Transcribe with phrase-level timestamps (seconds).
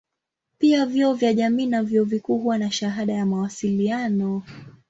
[0.59, 4.43] Pia vyuo vya jamii na vyuo vikuu huwa na shahada ya mawasiliano.